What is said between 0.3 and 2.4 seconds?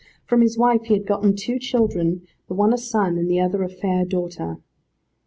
his wife he had gotten two children,